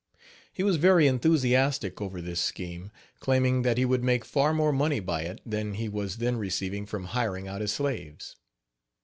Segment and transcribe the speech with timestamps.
[0.51, 4.99] He was very enthusiastic over this scheme, claiming that he would make far more money
[4.99, 8.35] by it than he was then receiving from hiring out his slaves.